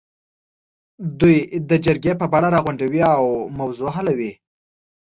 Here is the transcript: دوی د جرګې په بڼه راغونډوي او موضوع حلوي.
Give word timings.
دوی 1.19 1.37
د 1.69 1.71
جرګې 1.85 2.13
په 2.19 2.25
بڼه 2.31 2.49
راغونډوي 2.55 3.01
او 3.15 3.23
موضوع 3.59 3.89
حلوي. 3.97 4.31